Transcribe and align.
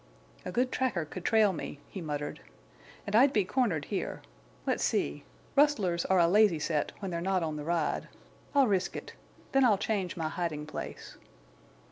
"A 0.45 0.51
good 0.51 0.71
tracker 0.71 1.05
could 1.05 1.23
trail 1.23 1.53
me," 1.53 1.79
he 1.87 2.01
muttered. 2.01 2.41
"And 3.05 3.15
I'd 3.15 3.31
be 3.31 3.45
cornered 3.45 3.85
here. 3.85 4.23
Let's 4.65 4.83
see. 4.83 5.25
Rustlers 5.55 6.05
are 6.05 6.17
a 6.17 6.27
lazy 6.27 6.57
set 6.57 6.91
when 6.97 7.11
they're 7.11 7.21
not 7.21 7.43
on 7.43 7.55
the 7.55 7.63
ride. 7.63 8.07
I'll 8.55 8.65
risk 8.65 8.95
it. 8.95 9.13
Then 9.51 9.63
I'll 9.63 9.77
change 9.77 10.17
my 10.17 10.27
hiding 10.27 10.65
place." 10.65 11.17